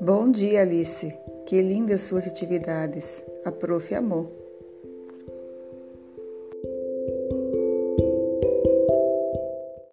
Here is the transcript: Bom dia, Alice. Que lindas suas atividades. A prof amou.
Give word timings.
Bom 0.00 0.30
dia, 0.30 0.62
Alice. 0.62 1.16
Que 1.46 1.62
lindas 1.62 2.02
suas 2.02 2.26
atividades. 2.26 3.24
A 3.44 3.52
prof 3.52 3.94
amou. 3.94 4.43